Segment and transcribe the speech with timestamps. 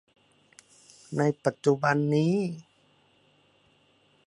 [1.17, 2.35] ในปัจจุบันนี้